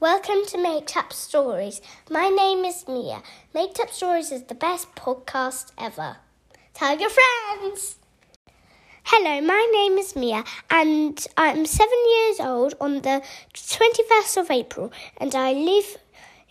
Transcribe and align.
Welcome 0.00 0.46
to 0.46 0.62
Make 0.62 0.96
Up 0.96 1.12
Stories. 1.12 1.80
My 2.08 2.28
name 2.28 2.64
is 2.64 2.86
Mia. 2.86 3.20
Make 3.52 3.80
Up 3.80 3.90
Stories 3.90 4.30
is 4.30 4.44
the 4.44 4.54
best 4.54 4.94
podcast 4.94 5.72
ever. 5.76 6.18
Tell 6.72 6.96
your 6.96 7.10
friends. 7.10 7.96
Hello, 9.02 9.40
my 9.40 9.68
name 9.72 9.98
is 9.98 10.14
Mia, 10.14 10.44
and 10.70 11.26
I'm 11.36 11.66
seven 11.66 11.98
years 12.14 12.38
old 12.38 12.74
on 12.80 13.02
the 13.02 13.22
21st 13.54 14.36
of 14.36 14.52
April, 14.52 14.92
and 15.16 15.34
I 15.34 15.52
live 15.52 15.96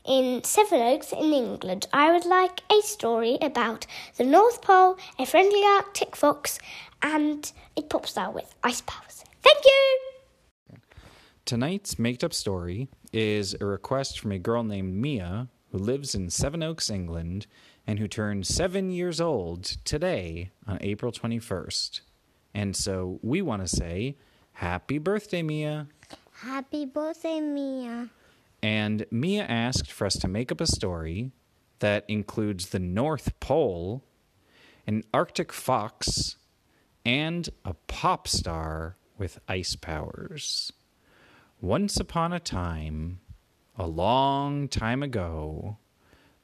in 0.04 0.43
Sevenoaks 0.43 1.14
in 1.14 1.32
England. 1.32 1.88
I 1.93 2.11
would 2.11 2.25
like 2.25 2.64
a 2.70 2.82
story 2.82 3.38
about 3.41 3.88
the 4.18 4.25
North 4.25 4.61
Pole, 4.61 4.98
a 5.18 5.25
friendly 5.25 5.64
Arctic 5.64 6.18
fox, 6.18 6.59
and 7.02 7.50
a 7.77 7.82
pop 7.84 8.07
star 8.07 8.29
with 8.29 8.54
ice 8.61 8.82
powers. 8.82 9.23
Thank 9.41 9.64
you! 9.64 10.00
Tonight's 11.45 11.98
made 11.98 12.25
up 12.25 12.34
story 12.34 12.89
is 13.13 13.55
a 13.59 13.65
request 13.65 14.19
from 14.19 14.31
a 14.31 14.39
girl 14.39 14.63
named 14.63 14.93
Mia 14.93 15.50
who 15.71 15.77
lives 15.77 16.15
in 16.15 16.29
Sevenoaks, 16.29 16.89
England, 16.89 17.47
and 17.86 17.99
who 17.99 18.07
turned 18.07 18.47
seven 18.47 18.89
years 18.89 19.21
old 19.21 19.63
today 19.86 20.51
on 20.65 20.77
April 20.82 21.11
21st. 21.11 22.01
And 22.54 22.75
so 22.75 23.19
we 23.21 23.41
want 23.41 23.61
to 23.61 23.68
say, 23.68 24.18
Happy 24.54 24.97
birthday, 24.97 25.43
Mia! 25.43 25.87
Happy 26.32 26.85
birthday, 26.85 27.39
Mia. 27.39 28.09
And 28.63 29.05
Mia 29.11 29.43
asked 29.43 29.91
for 29.91 30.05
us 30.05 30.15
to 30.15 30.27
make 30.27 30.51
up 30.51 30.61
a 30.61 30.68
story 30.68 31.32
that 31.79 32.05
includes 32.08 32.69
the 32.69 32.80
North 32.80 33.39
Pole, 33.39 34.03
an 34.88 35.03
Arctic 35.13 35.53
fox, 35.53 36.38
and 37.05 37.49
a 37.63 37.73
pop 37.73 38.27
star 38.27 38.97
with 39.17 39.39
ice 39.47 39.75
powers. 39.75 40.71
Once 41.61 42.00
upon 42.00 42.31
a 42.31 42.39
time, 42.39 43.20
a 43.75 43.88
long 43.88 44.67
time 44.67 45.02
ago, 45.02 45.75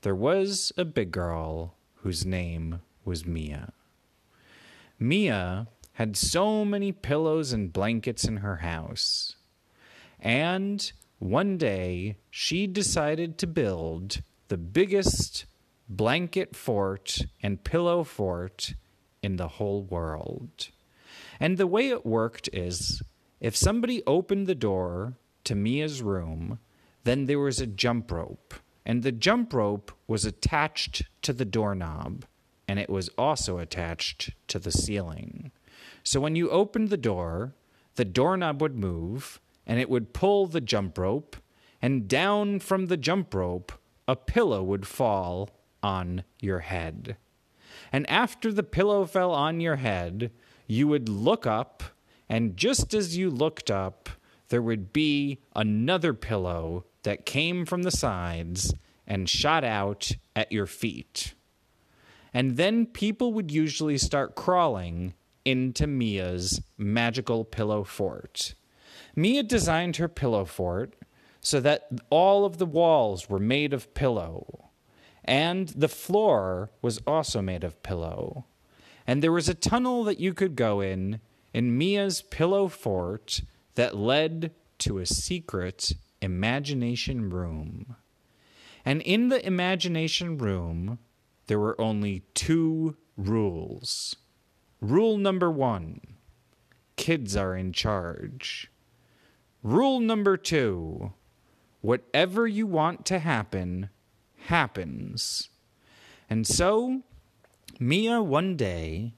there 0.02 0.16
was 0.16 0.72
a 0.76 0.84
big 0.84 1.12
girl 1.12 1.76
whose 1.98 2.26
name 2.26 2.82
was 3.06 3.24
Mia. 3.24 3.74
Mia 4.98 5.68
had 5.94 6.18
so 6.18 6.66
many 6.66 6.92
pillows 6.92 7.54
and 7.54 7.72
blankets 7.72 8.24
in 8.24 8.38
her 8.38 8.58
house. 8.58 9.36
And 10.20 10.92
one 11.20 11.58
day 11.60 12.18
she 12.32 12.66
decided 12.66 13.38
to 13.38 13.46
build 13.46 14.24
the 14.48 14.58
biggest 14.58 15.46
blanket 15.88 16.56
fort 16.56 17.20
and 17.44 17.64
pillow 17.64 18.04
fort 18.04 18.74
in 19.22 19.36
the 19.36 19.48
whole 19.48 19.84
world. 19.84 20.70
And 21.40 21.60
the 21.60 21.68
way 21.68 21.90
it 21.90 22.04
worked 22.04 22.50
is 22.52 23.04
if 23.44 23.58
somebody 23.58 24.02
opened 24.08 24.48
the 24.48 24.56
door 24.56 25.16
to 25.44 25.54
Mia's 25.54 26.02
room, 26.02 26.60
then 27.04 27.26
there 27.26 27.40
was 27.40 27.60
a 27.60 27.68
jump 27.68 28.10
rope, 28.10 28.54
and 28.86 29.04
the 29.04 29.12
jump 29.12 29.54
rope 29.54 29.92
was 30.08 30.24
attached 30.24 31.04
to 31.24 31.34
the 31.34 31.44
doorknob, 31.44 32.24
and 32.70 32.80
it 32.80 32.90
was 32.90 33.10
also 33.18 33.58
attached 33.58 34.32
to 34.48 34.60
the 34.60 34.72
ceiling. 34.72 35.52
So 36.06 36.22
when 36.22 36.38
you 36.38 36.50
opened 36.52 36.88
the 36.88 36.96
door, 36.96 37.54
the 37.96 38.06
doorknob 38.06 38.62
would 38.62 38.78
move, 38.78 39.42
and 39.68 39.78
it 39.78 39.90
would 39.90 40.14
pull 40.14 40.48
the 40.48 40.62
jump 40.62 40.98
rope, 40.98 41.36
and 41.82 42.08
down 42.08 42.62
from 42.62 42.86
the 42.86 42.96
jump 42.96 43.34
rope, 43.34 43.74
a 44.08 44.16
pillow 44.16 44.64
would 44.64 44.88
fall 44.88 45.50
on 45.84 46.24
your 46.40 46.60
head. 46.60 47.18
And 47.92 48.10
after 48.10 48.54
the 48.54 48.64
pillow 48.64 49.06
fell 49.06 49.34
on 49.34 49.60
your 49.60 49.76
head, 49.76 50.32
you 50.66 50.88
would 50.88 51.10
look 51.10 51.46
up 51.46 51.84
and 52.30 52.58
just 52.58 52.94
as 52.94 53.18
you 53.18 53.30
looked 53.30 53.70
up, 53.70 54.10
there 54.50 54.62
would 54.62 54.94
be 54.94 55.40
another 55.56 56.14
pillow 56.14 56.86
that 57.04 57.26
came 57.26 57.66
from 57.66 57.84
the 57.84 57.92
sides 57.92 58.74
and 59.08 59.30
shot 59.30 59.64
out 59.64 60.12
at 60.36 60.52
your 60.52 60.66
feet. 60.66 61.34
And 62.34 62.58
then 62.58 62.86
people 62.86 63.34
would 63.34 63.52
usually 63.52 63.98
start 63.98 64.36
crawling 64.36 65.14
into 65.46 65.88
Mia's 65.88 66.62
magical 66.78 67.44
pillow 67.44 67.84
fort. 67.84 68.56
Mia 69.16 69.44
designed 69.44 69.98
her 69.98 70.08
pillow 70.08 70.46
fort 70.46 70.96
so 71.42 71.60
that 71.60 71.90
all 72.10 72.46
of 72.46 72.58
the 72.58 72.66
walls 72.66 73.30
were 73.30 73.40
made 73.40 73.74
of 73.74 73.94
pillow, 73.94 74.70
and 75.26 75.70
the 75.70 75.90
floor 75.90 76.72
was 76.82 77.00
also 77.06 77.42
made 77.42 77.64
of 77.64 77.84
pillow. 77.84 78.46
And 79.06 79.22
there 79.22 79.32
was 79.32 79.50
a 79.50 79.54
tunnel 79.54 80.04
that 80.06 80.20
you 80.20 80.34
could 80.34 80.56
go 80.56 80.80
in 80.80 81.20
in 81.54 81.78
Mia's 81.78 82.22
pillow 82.22 82.68
fort 82.68 83.42
that 83.76 83.96
led 83.96 84.52
to 84.80 84.98
a 84.98 85.06
secret 85.06 85.94
imagination 86.22 87.30
room. 87.30 87.96
And 88.86 89.02
in 89.02 89.30
the 89.30 89.46
imagination 89.46 90.38
room, 90.38 91.00
there 91.48 91.60
were 91.60 91.80
only 91.80 92.24
two 92.34 92.98
rules. 93.16 94.16
Rule 94.82 95.18
number 95.18 95.50
one 95.50 96.02
kids 96.96 97.36
are 97.36 97.56
in 97.56 97.74
charge. 97.74 98.72
Rule 99.62 100.00
number 100.00 100.38
two 100.38 101.14
whatever 101.82 102.48
you 102.48 102.66
want 102.66 103.06
to 103.06 103.20
happen, 103.20 103.90
happens. 104.46 105.50
And 106.30 106.48
so, 106.48 107.02
Mia 107.78 108.22
one 108.22 108.56
day 108.56 109.14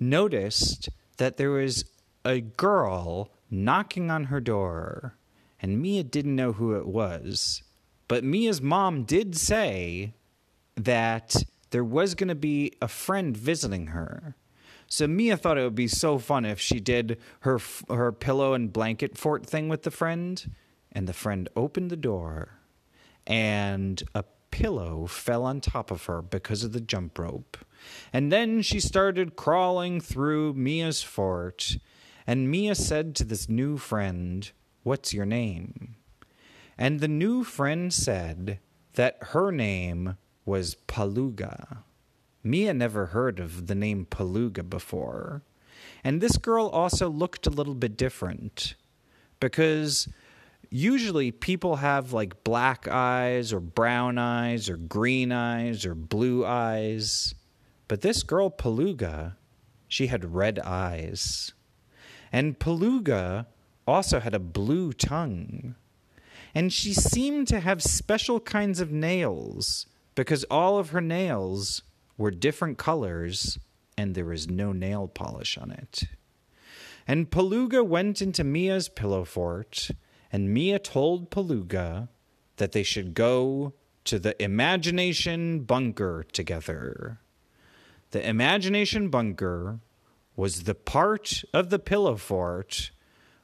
noticed 0.00 0.88
that 1.20 1.36
there 1.36 1.50
was 1.50 1.84
a 2.24 2.40
girl 2.40 3.30
knocking 3.50 4.10
on 4.10 4.24
her 4.24 4.40
door, 4.40 5.18
and 5.60 5.80
Mia 5.80 6.02
didn't 6.02 6.34
know 6.34 6.52
who 6.52 6.74
it 6.74 6.86
was. 6.86 7.62
But 8.08 8.24
Mia's 8.24 8.62
mom 8.62 9.04
did 9.04 9.36
say 9.36 10.14
that 10.76 11.36
there 11.72 11.84
was 11.84 12.14
going 12.14 12.28
to 12.28 12.34
be 12.34 12.72
a 12.80 12.88
friend 12.88 13.36
visiting 13.36 13.88
her. 13.88 14.34
So 14.86 15.06
Mia 15.06 15.36
thought 15.36 15.58
it 15.58 15.62
would 15.62 15.74
be 15.74 15.88
so 15.88 16.16
fun 16.18 16.46
if 16.46 16.58
she 16.58 16.80
did 16.80 17.18
her 17.40 17.60
her 17.90 18.12
pillow 18.12 18.54
and 18.54 18.72
blanket 18.72 19.18
fort 19.18 19.44
thing 19.44 19.68
with 19.68 19.82
the 19.82 19.90
friend, 19.90 20.50
and 20.90 21.06
the 21.06 21.12
friend 21.12 21.50
opened 21.54 21.90
the 21.90 21.96
door, 21.96 22.60
and 23.26 24.02
a 24.14 24.24
pillow 24.50 25.06
fell 25.06 25.44
on 25.44 25.60
top 25.60 25.90
of 25.90 26.04
her 26.06 26.22
because 26.22 26.64
of 26.64 26.72
the 26.72 26.80
jump 26.80 27.18
rope. 27.18 27.56
And 28.12 28.30
then 28.30 28.62
she 28.62 28.80
started 28.80 29.36
crawling 29.36 30.00
through 30.00 30.54
Mia's 30.54 31.02
fort, 31.02 31.76
and 32.26 32.50
Mia 32.50 32.74
said 32.74 33.14
to 33.16 33.24
this 33.24 33.48
new 33.48 33.78
friend, 33.78 34.50
What's 34.82 35.12
your 35.12 35.26
name? 35.26 35.96
And 36.78 37.00
the 37.00 37.08
new 37.08 37.44
friend 37.44 37.92
said 37.92 38.58
that 38.94 39.18
her 39.20 39.50
name 39.50 40.16
was 40.44 40.76
Paluga. 40.88 41.78
Mia 42.42 42.72
never 42.72 43.06
heard 43.06 43.38
of 43.38 43.66
the 43.66 43.74
name 43.74 44.06
Paluga 44.10 44.68
before. 44.68 45.42
And 46.02 46.20
this 46.20 46.38
girl 46.38 46.66
also 46.68 47.10
looked 47.10 47.46
a 47.46 47.50
little 47.50 47.74
bit 47.74 47.96
different 47.96 48.74
because 49.38 50.08
usually 50.70 51.32
people 51.32 51.76
have 51.76 52.12
like 52.12 52.44
black 52.44 52.86
eyes 52.88 53.52
or 53.52 53.60
brown 53.60 54.16
eyes 54.18 54.70
or 54.70 54.76
green 54.76 55.32
eyes 55.32 55.84
or 55.84 55.94
blue 55.94 56.46
eyes. 56.46 57.34
But 57.88 58.02
this 58.02 58.22
girl, 58.22 58.50
Paluga, 58.50 59.36
she 59.88 60.06
had 60.06 60.34
red 60.34 60.58
eyes. 60.60 61.52
And 62.32 62.58
Paluga 62.58 63.46
also 63.86 64.20
had 64.20 64.34
a 64.34 64.38
blue 64.38 64.92
tongue. 64.92 65.74
And 66.54 66.72
she 66.72 66.94
seemed 66.94 67.48
to 67.48 67.60
have 67.60 67.82
special 67.82 68.40
kinds 68.40 68.80
of 68.80 68.92
nails 68.92 69.86
because 70.14 70.44
all 70.44 70.78
of 70.78 70.90
her 70.90 71.00
nails 71.00 71.82
were 72.16 72.30
different 72.30 72.78
colors 72.78 73.58
and 73.96 74.14
there 74.14 74.24
was 74.24 74.48
no 74.48 74.72
nail 74.72 75.08
polish 75.08 75.58
on 75.58 75.70
it. 75.70 76.04
And 77.06 77.30
Paluga 77.30 77.84
went 77.84 78.22
into 78.22 78.44
Mia's 78.44 78.88
pillow 78.88 79.24
fort, 79.24 79.90
and 80.32 80.52
Mia 80.52 80.78
told 80.78 81.30
Paluga 81.30 82.08
that 82.56 82.72
they 82.72 82.82
should 82.82 83.14
go 83.14 83.74
to 84.04 84.18
the 84.18 84.40
imagination 84.42 85.60
bunker 85.60 86.24
together. 86.32 87.20
The 88.12 88.26
imagination 88.26 89.08
bunker 89.08 89.80
was 90.36 90.64
the 90.64 90.74
part 90.74 91.44
of 91.52 91.70
the 91.70 91.78
pillow 91.78 92.16
fort 92.16 92.90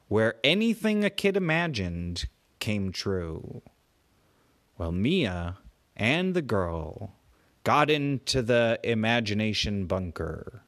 where 0.07 0.35
anything 0.43 1.03
a 1.03 1.09
kid 1.09 1.37
imagined 1.37 2.25
came 2.59 2.91
true. 2.91 3.61
Well, 4.77 4.91
Mia 4.91 5.57
and 5.95 6.33
the 6.33 6.41
girl 6.41 7.13
got 7.63 7.89
into 7.89 8.41
the 8.41 8.79
imagination 8.83 9.85
bunker. 9.85 10.63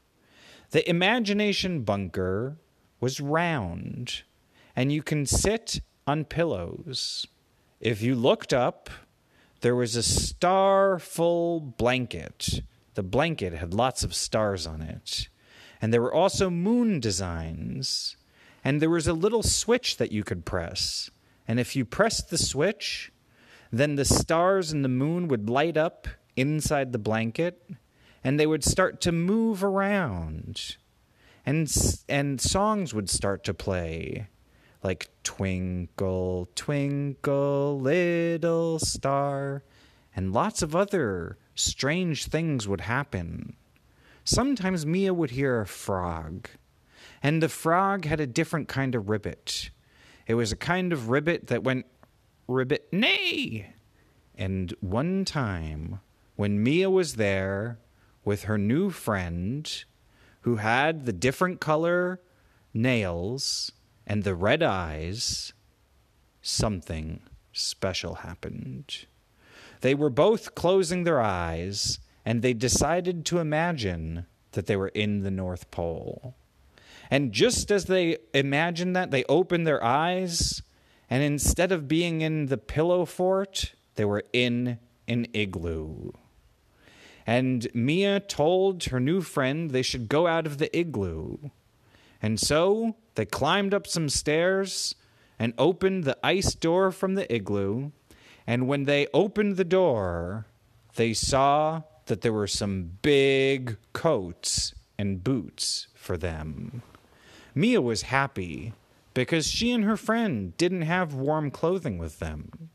The 0.71 0.87
imagination 0.89 1.83
bunker 1.83 2.57
was 2.99 3.21
round, 3.21 4.23
and 4.75 4.91
you 4.91 5.01
can 5.01 5.25
sit 5.25 5.79
on 6.09 6.25
pillows. 6.25 7.27
If 7.79 8.01
you 8.01 8.15
looked 8.15 8.53
up, 8.53 8.89
there 9.61 9.75
was 9.75 9.95
a 9.95 10.03
star 10.03 10.99
full 10.99 11.59
blanket 11.59 12.61
the 12.99 13.03
blanket 13.03 13.53
had 13.53 13.73
lots 13.73 14.03
of 14.03 14.13
stars 14.13 14.67
on 14.67 14.81
it. 14.81 15.29
And 15.81 15.93
there 15.93 16.01
were 16.01 16.13
also 16.13 16.49
moon 16.49 16.99
designs. 16.99 18.17
And 18.61 18.81
there 18.81 18.89
was 18.89 19.07
a 19.07 19.13
little 19.13 19.41
switch 19.41 19.95
that 19.95 20.11
you 20.11 20.25
could 20.25 20.43
press. 20.43 21.09
And 21.47 21.61
if 21.61 21.77
you 21.77 21.85
pressed 21.85 22.29
the 22.29 22.37
switch, 22.37 23.13
then 23.71 23.95
the 23.95 24.03
stars 24.03 24.73
and 24.73 24.83
the 24.83 24.89
moon 24.89 25.29
would 25.29 25.49
light 25.49 25.77
up 25.77 26.09
inside 26.35 26.91
the 26.91 26.99
blanket 26.99 27.69
and 28.21 28.37
they 28.37 28.47
would 28.47 28.65
start 28.65 28.99
to 28.99 29.13
move 29.13 29.63
around. 29.63 30.75
And, 31.45 31.71
and 32.09 32.41
songs 32.41 32.93
would 32.93 33.09
start 33.09 33.45
to 33.45 33.53
play 33.53 34.27
like 34.83 35.09
Twinkle, 35.23 36.49
Twinkle, 36.55 37.79
Little 37.79 38.79
Star, 38.79 39.63
and 40.15 40.33
lots 40.33 40.61
of 40.61 40.75
other 40.75 41.37
strange 41.55 42.27
things 42.27 42.67
would 42.67 42.81
happen. 42.81 43.55
Sometimes 44.23 44.85
Mia 44.85 45.13
would 45.13 45.31
hear 45.31 45.61
a 45.61 45.67
frog, 45.67 46.49
and 47.21 47.43
the 47.43 47.49
frog 47.49 48.05
had 48.05 48.19
a 48.19 48.27
different 48.27 48.67
kind 48.67 48.95
of 48.95 49.09
ribbit. 49.09 49.71
It 50.27 50.35
was 50.35 50.51
a 50.51 50.57
kind 50.57 50.93
of 50.93 51.09
ribbit 51.09 51.47
that 51.47 51.63
went 51.63 51.85
ribbit 52.47 52.87
nay. 52.91 53.73
And 54.35 54.73
one 54.79 55.25
time, 55.25 55.99
when 56.35 56.63
Mia 56.63 56.89
was 56.89 57.15
there 57.15 57.79
with 58.23 58.43
her 58.43 58.57
new 58.57 58.89
friend, 58.89 59.83
who 60.41 60.57
had 60.57 61.05
the 61.05 61.13
different 61.13 61.59
color 61.59 62.21
nails 62.73 63.71
and 64.09 64.23
the 64.23 64.33
red 64.33 64.63
eyes, 64.63 65.53
something 66.41 67.21
special 67.53 68.15
happened. 68.15 69.05
They 69.81 69.93
were 69.93 70.09
both 70.09 70.55
closing 70.55 71.03
their 71.03 71.21
eyes, 71.21 71.99
and 72.25 72.41
they 72.41 72.53
decided 72.53 73.23
to 73.27 73.37
imagine 73.37 74.25
that 74.53 74.65
they 74.65 74.75
were 74.75 74.89
in 74.89 75.21
the 75.21 75.31
North 75.31 75.69
Pole. 75.69 76.35
And 77.11 77.31
just 77.31 77.69
as 77.71 77.85
they 77.85 78.17
imagined 78.33 78.95
that, 78.95 79.11
they 79.11 79.23
opened 79.25 79.67
their 79.67 79.83
eyes, 79.83 80.63
and 81.07 81.23
instead 81.23 81.71
of 81.71 81.87
being 81.87 82.21
in 82.21 82.47
the 82.47 82.57
pillow 82.57 83.05
fort, 83.05 83.73
they 83.93 84.05
were 84.05 84.23
in 84.33 84.79
an 85.07 85.27
igloo. 85.33 86.11
And 87.27 87.67
Mia 87.75 88.19
told 88.19 88.85
her 88.85 88.99
new 88.99 89.21
friend 89.21 89.69
they 89.69 89.83
should 89.83 90.09
go 90.09 90.25
out 90.25 90.47
of 90.47 90.57
the 90.57 90.75
igloo. 90.75 91.37
And 92.21 92.39
so 92.39 92.95
they 93.19 93.25
climbed 93.25 93.73
up 93.73 93.85
some 93.85 94.07
stairs 94.07 94.95
and 95.37 95.53
opened 95.57 96.05
the 96.05 96.17
ice 96.23 96.55
door 96.55 96.89
from 96.89 97.15
the 97.15 97.35
igloo. 97.35 97.91
And 98.47 98.65
when 98.65 98.85
they 98.85 99.07
opened 99.13 99.57
the 99.57 99.65
door, 99.65 100.45
they 100.95 101.11
saw 101.11 101.81
that 102.05 102.21
there 102.21 102.31
were 102.31 102.47
some 102.47 102.91
big 103.01 103.75
coats 103.91 104.73
and 104.97 105.21
boots 105.21 105.87
for 105.93 106.15
them. 106.15 106.81
Mia 107.53 107.81
was 107.81 108.03
happy 108.03 108.71
because 109.13 109.45
she 109.45 109.73
and 109.73 109.83
her 109.83 109.97
friend 109.97 110.55
didn't 110.55 110.83
have 110.83 111.13
warm 111.13 111.51
clothing 111.51 111.97
with 111.97 112.19
them. 112.19 112.69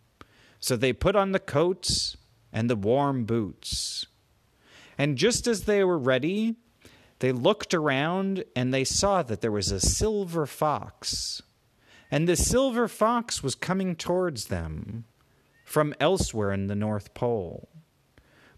So 0.61 0.77
they 0.77 0.93
put 0.93 1.17
on 1.17 1.33
the 1.33 1.39
coats 1.39 2.19
and 2.53 2.69
the 2.69 2.77
warm 2.77 3.25
boots. 3.25 4.09
And 4.99 5.17
just 5.17 5.47
as 5.47 5.63
they 5.63 5.83
were 5.83 5.97
ready, 5.97 6.57
they 7.19 7.33
looked 7.33 7.75
around 7.75 8.45
and 8.57 8.73
they 8.73 8.85
saw 8.85 9.23
that 9.23 9.41
there 9.41 9.53
was 9.53 9.71
a 9.71 9.81
silver 9.81 10.47
fox. 10.47 11.43
And 12.11 12.29
the 12.29 12.37
silver 12.37 12.87
fox 12.89 13.43
was 13.43 13.55
coming 13.55 13.97
towards 13.97 14.47
them 14.47 15.05
from 15.65 15.95
elsewhere 15.99 16.53
in 16.53 16.67
the 16.67 16.75
North 16.75 17.15
Pole. 17.15 17.69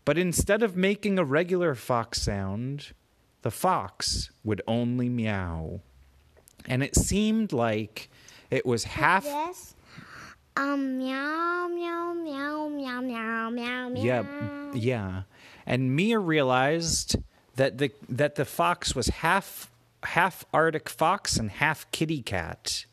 But 0.04 0.18
instead 0.18 0.62
of 0.62 0.76
making 0.76 1.18
a 1.18 1.24
regular 1.24 1.74
fox 1.74 2.22
sound, 2.22 2.92
the 3.42 3.50
fox 3.50 4.30
would 4.44 4.62
only 4.66 5.08
meow. 5.08 5.80
And 6.66 6.82
it 6.82 6.96
seemed 6.96 7.52
like 7.52 8.10
it 8.50 8.66
was 8.66 8.84
half. 8.84 9.24
Yes. 9.24 9.74
Um, 10.56 10.98
meow, 10.98 11.68
meow, 11.68 12.14
meow, 12.14 12.68
meow, 12.68 13.00
meow, 13.00 13.50
meow, 13.50 13.88
meow. 13.90 14.02
Yeah, 14.02 14.72
yeah. 14.74 15.22
And 15.66 15.94
Mia 15.94 16.18
realized 16.18 17.16
that 17.56 17.78
the 17.78 17.90
that 18.08 18.36
the 18.36 18.44
fox 18.44 18.94
was 18.94 19.08
half 19.08 19.70
half 20.04 20.44
Arctic 20.52 20.88
fox 20.88 21.36
and 21.36 21.50
half 21.50 21.90
kitty 21.90 22.22
cat. 22.22 22.86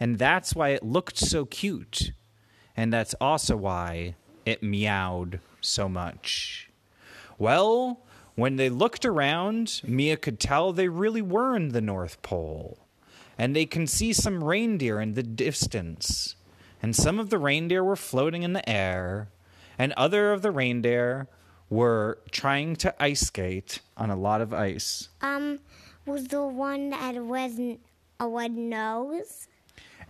And 0.00 0.18
that's 0.18 0.54
why 0.54 0.70
it 0.70 0.84
looked 0.84 1.18
so 1.18 1.44
cute. 1.44 2.12
And 2.76 2.92
that's 2.92 3.14
also 3.20 3.56
why 3.56 4.14
it 4.46 4.62
meowed 4.62 5.40
so 5.60 5.88
much. 5.88 6.70
Well, 7.38 8.00
when 8.34 8.56
they 8.56 8.68
looked 8.68 9.04
around, 9.04 9.80
Mia 9.84 10.16
could 10.16 10.38
tell 10.38 10.72
they 10.72 10.88
really 10.88 11.22
were 11.22 11.56
in 11.56 11.70
the 11.70 11.80
North 11.80 12.22
Pole. 12.22 12.78
And 13.36 13.54
they 13.54 13.66
can 13.66 13.86
see 13.86 14.12
some 14.12 14.44
reindeer 14.44 15.00
in 15.00 15.14
the 15.14 15.22
distance. 15.22 16.36
And 16.80 16.94
some 16.94 17.18
of 17.18 17.30
the 17.30 17.38
reindeer 17.38 17.82
were 17.82 17.96
floating 17.96 18.44
in 18.44 18.52
the 18.52 18.68
air, 18.68 19.28
and 19.76 19.92
other 19.92 20.32
of 20.32 20.42
the 20.42 20.52
reindeer 20.52 21.26
were 21.70 22.18
trying 22.30 22.76
to 22.76 23.02
ice 23.02 23.20
skate 23.20 23.80
on 23.96 24.10
a 24.10 24.16
lot 24.16 24.40
of 24.40 24.52
ice. 24.52 25.08
Um, 25.20 25.60
was 26.06 26.28
the 26.28 26.44
one 26.44 26.90
that 26.90 27.14
wasn't 27.16 27.80
a 28.18 28.26
red 28.28 28.52
nose? 28.52 29.48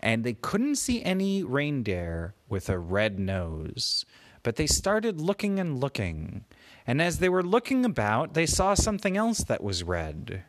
And 0.01 0.23
they 0.23 0.35
couldn't 0.35 0.77
see 0.77 1.03
any 1.03 1.43
reindeer 1.43 2.35
with 2.49 2.69
a 2.69 2.79
red 2.79 3.19
nose. 3.19 4.05
But 4.43 4.57
they 4.57 4.67
started 4.67 5.21
looking 5.21 5.59
and 5.59 5.81
looking. 5.81 6.45
And 6.87 7.03
as 7.03 7.19
they 7.19 7.29
were 7.29 7.43
looking 7.43 7.85
about, 7.85 8.35
they 8.35 8.47
saw 8.47 8.75
something 8.75 9.17
else 9.17 9.39
that 9.45 9.63
was 9.63 9.83
red. 9.83 10.45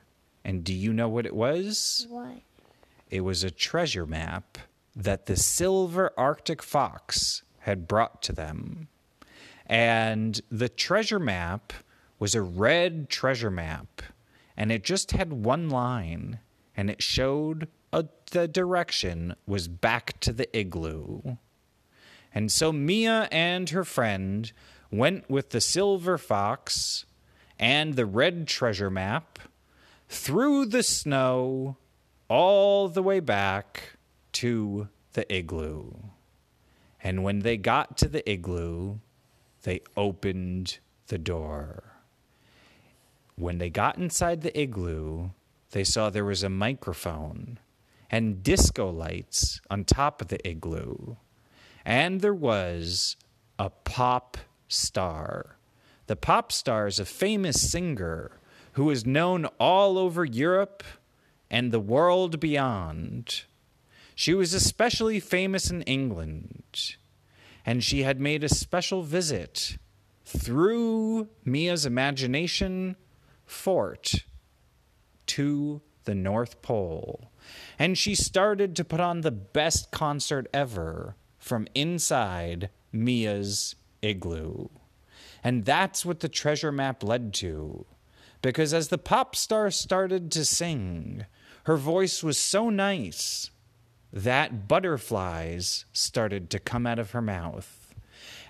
And 0.46 0.64
do 0.64 0.74
you 0.74 0.94
know 0.94 1.10
what 1.10 1.26
it 1.26 1.36
was? 1.36 2.06
What? 2.10 2.42
It 3.10 3.22
was 3.22 3.44
a 3.44 3.52
treasure 3.52 4.06
map 4.06 4.60
that 4.96 5.26
the 5.26 5.36
silver 5.36 6.12
Arctic 6.16 6.62
fox 6.62 7.42
had 7.60 7.88
brought 7.88 8.22
to 8.24 8.32
them. 8.32 8.88
And 9.69 10.42
the 10.50 10.68
treasure 10.68 11.19
map 11.19 11.74
was 12.18 12.33
a 12.33 12.42
red 12.42 13.07
treasure 13.07 13.51
map, 13.51 14.01
and 14.57 14.71
it 14.71 14.83
just 14.83 15.12
had 15.12 15.31
one 15.31 15.69
line, 15.69 16.39
and 16.75 16.89
it 16.89 17.04
showed 17.04 17.68
a, 17.94 18.06
the 18.31 18.48
direction 18.48 19.36
was 19.45 19.68
back 19.68 20.19
to 20.21 20.33
the 20.33 20.57
igloo. 20.57 21.38
And 22.33 22.51
so 22.51 22.71
Mia 22.71 23.27
and 23.31 23.69
her 23.69 23.83
friend 23.83 24.51
went 24.92 25.30
with 25.30 25.51
the 25.51 25.62
silver 25.62 26.18
fox 26.18 27.06
and 27.60 27.95
the 27.95 28.06
red 28.06 28.48
treasure 28.48 28.89
map 28.89 29.39
through 30.07 30.66
the 30.66 30.83
snow 30.83 31.77
all 32.27 32.88
the 32.88 33.04
way 33.04 33.19
back 33.19 33.98
to 34.31 34.89
the 35.13 35.31
igloo. 35.33 35.92
And 37.04 37.24
when 37.24 37.39
they 37.39 37.57
got 37.57 37.98
to 37.98 38.07
the 38.07 38.27
igloo, 38.30 38.98
they 39.63 39.81
opened 39.97 40.80
the 41.07 41.18
door. 41.18 41.83
When 43.35 43.57
they 43.57 43.69
got 43.69 43.97
inside 43.97 44.42
the 44.42 44.59
igloo, 44.59 45.30
they 45.71 45.83
saw 45.83 46.09
there 46.09 46.25
was 46.25 46.44
a 46.44 46.49
microphone 46.49 47.59
and 48.09 48.44
disco 48.44 48.89
lights 48.89 49.61
on 49.69 49.83
top 49.83 50.21
of 50.21 50.30
the 50.30 50.45
igloo. 50.47 51.16
And 51.85 52.21
there 52.21 52.33
was 52.33 53.16
a 53.57 53.69
pop 53.69 54.37
star. 54.68 55.57
The 56.07 56.16
pop 56.16 56.51
star 56.51 56.87
is 56.87 56.99
a 56.99 57.06
famous 57.06 57.69
singer 57.69 58.39
who 58.73 58.89
is 58.89 59.06
known 59.06 59.45
all 59.59 59.97
over 59.97 60.25
Europe 60.25 60.83
and 61.49 61.71
the 61.71 61.80
world 61.80 62.39
beyond. 62.39 63.44
She 64.16 64.33
was 64.33 64.54
especially 64.54 65.19
famous 65.19 65.69
in 65.69 65.81
England, 65.83 66.95
and 67.69 67.83
she 67.83 68.02
had 68.02 68.19
made 68.19 68.44
a 68.44 68.49
special 68.49 69.04
visit 69.04 69.78
through 70.26 71.28
Mia's 71.45 71.85
imagination 71.85 72.95
fort 73.45 74.26
to 75.28 75.80
the 76.06 76.16
North 76.16 76.64
Pole. 76.64 77.30
And 77.78 77.95
she 77.95 78.16
started 78.16 78.76
to 78.76 78.83
put 78.83 78.99
on 78.99 79.21
the 79.21 79.30
best 79.30 79.92
concert 79.92 80.47
ever 80.52 81.16
from 81.38 81.68
inside 81.76 82.71
Mia's 82.92 83.76
igloo. 84.02 84.69
And 85.44 85.64
that's 85.64 86.04
what 86.04 86.21
the 86.21 86.28
treasure 86.28 86.71
map 86.71 87.04
led 87.04 87.35
to. 87.35 87.85
Because 88.42 88.73
as 88.73 88.88
the 88.88 88.97
pop 88.97 89.35
star 89.35 89.69
started 89.69 90.31
to 90.31 90.44
sing, 90.44 91.28
her 91.66 91.78
voice 91.78 92.23
was 92.23 92.40
so 92.40 92.71
nice 92.71 93.52
that 94.11 94.68
butterflies 94.68 95.85
started 95.94 96.49
to 96.49 96.59
come 96.59 96.87
out 96.87 96.99
of 96.99 97.11
her 97.11 97.21
mouth. 97.21 97.94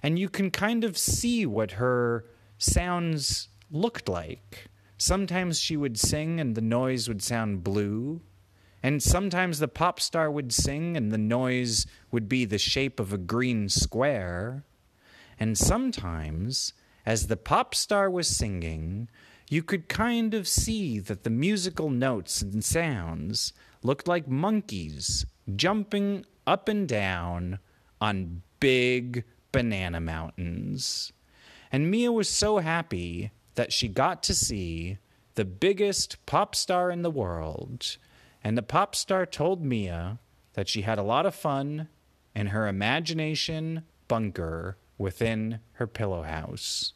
And 0.02 0.18
you 0.18 0.30
can 0.30 0.52
kind 0.52 0.84
of 0.84 0.98
see 0.98 1.46
what 1.46 1.72
her 1.74 2.26
sounds 2.58 3.50
looked 3.70 4.08
like. 4.08 4.70
Sometimes 4.98 5.60
she 5.60 5.78
would 5.78 6.00
sing 6.00 6.40
and 6.40 6.56
the 6.56 6.62
noise 6.62 7.08
would 7.08 7.22
sound 7.22 7.64
blue. 7.64 8.22
And 8.82 9.04
sometimes 9.04 9.60
the 9.60 9.68
pop 9.68 10.00
star 10.00 10.32
would 10.32 10.54
sing 10.54 10.96
and 10.96 11.12
the 11.12 11.18
noise 11.18 11.86
would 12.12 12.30
be 12.30 12.46
the 12.46 12.58
shape 12.58 13.00
of 13.00 13.12
a 13.12 13.18
green 13.18 13.68
square. 13.68 14.64
And 15.38 15.58
sometimes, 15.58 16.74
as 17.06 17.28
the 17.28 17.38
pop 17.38 17.76
star 17.76 18.10
was 18.10 18.28
singing, 18.28 19.10
you 19.50 19.64
could 19.64 19.90
kind 19.90 20.34
of 20.34 20.48
see 20.48 21.00
that 21.00 21.24
the 21.24 21.30
musical 21.30 21.90
notes 21.90 22.42
and 22.42 22.64
sounds 22.64 23.52
looked 23.82 24.08
like 24.08 24.28
monkeys 24.28 25.26
jumping 25.56 26.26
up 26.48 26.68
and 26.68 26.88
down 26.88 27.60
on 28.02 28.42
big 28.60 29.24
banana 29.52 30.00
mountains. 30.00 31.12
And 31.72 31.92
Mia 31.92 32.12
was 32.12 32.30
so 32.30 32.60
happy 32.60 33.32
that 33.56 33.72
she 33.74 33.88
got 33.88 34.24
to 34.24 34.34
see 34.34 34.98
the 35.36 35.46
biggest 35.46 36.24
pop 36.26 36.56
star 36.56 36.92
in 36.92 37.02
the 37.02 37.12
world. 37.12 37.98
And 38.44 38.58
the 38.58 38.64
pop 38.64 38.96
star 38.96 39.26
told 39.26 39.64
Mia 39.64 40.20
that 40.54 40.68
she 40.68 40.82
had 40.82 40.98
a 40.98 41.04
lot 41.04 41.26
of 41.26 41.36
fun 41.36 41.88
in 42.36 42.48
her 42.48 42.68
imagination 42.68 43.84
bunker 44.08 44.78
within 44.98 45.60
her 45.74 45.88
pillow 45.88 46.24
house. 46.24 46.94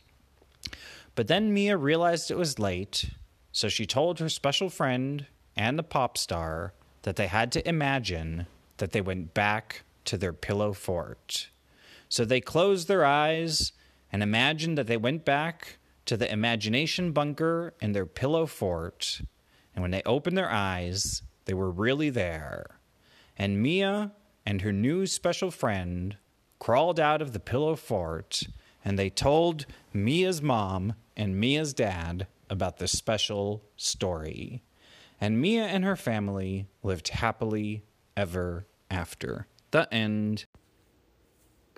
But 1.16 1.28
then 1.28 1.54
Mia 1.54 1.78
realized 1.78 2.32
it 2.32 2.38
was 2.38 2.60
late, 2.60 3.12
so 3.52 3.70
she 3.70 3.86
told 3.86 4.20
her 4.20 4.30
special 4.30 4.70
friend 4.70 5.28
and 5.56 5.78
the 5.78 5.84
pop 5.84 6.18
star 6.18 6.74
that 7.04 7.16
they 7.16 7.28
had 7.28 7.52
to 7.54 7.68
imagine 7.68 8.48
that 8.78 8.92
they 8.92 9.02
went 9.02 9.34
back 9.34 9.84
to 10.06 10.18
their 10.18 10.34
pillow 10.34 10.74
fort. 10.74 11.50
So 12.10 12.26
they 12.26 12.42
closed 12.42 12.88
their 12.88 13.06
eyes 13.06 13.72
and 14.12 14.22
imagined 14.22 14.78
that 14.78 14.88
they 14.88 14.98
went 14.98 15.24
back 15.26 15.78
to 16.06 16.18
the 16.18 16.32
imagination 16.32 17.12
bunker 17.12 17.74
in 17.80 17.94
their 17.94 18.06
pillow 18.06 18.46
fort. 18.46 19.22
And 19.74 19.82
when 19.82 19.92
they 19.92 20.04
opened 20.06 20.38
their 20.38 20.52
eyes, 20.52 21.22
they 21.46 21.54
were 21.54 21.72
really 21.72 22.10
there. 22.10 22.80
And 23.38 23.62
Mia 23.62 24.12
and 24.46 24.62
her 24.62 24.74
new 24.74 25.08
special 25.08 25.52
friend 25.52 26.18
crawled 26.60 27.00
out 27.00 27.22
of 27.22 27.34
the 27.34 27.40
pillow 27.40 27.76
fort 27.76 28.44
and 28.86 29.00
they 29.00 29.10
told 29.10 29.66
Mia's 29.94 30.42
mom 30.42 30.94
and 31.16 31.40
Mia's 31.40 31.74
dad 31.74 32.28
about 32.50 32.78
the 32.78 32.88
special 32.88 33.64
story. 33.78 34.62
And 35.20 35.40
Mia 35.42 35.64
and 35.64 35.84
her 35.84 35.96
family 35.96 36.68
lived 36.82 37.10
happily 37.10 37.84
ever 38.16 38.66
after. 38.90 39.48
The 39.72 39.92
end. 39.94 40.46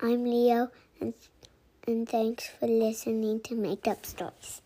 I'm 0.02 0.24
Leo, 0.24 0.70
and, 1.00 1.14
and 1.86 2.08
thanks 2.08 2.48
for 2.48 2.66
listening 2.66 3.40
to 3.42 3.54
Make 3.54 3.86
Up 3.86 4.04
Stories. 4.04 4.60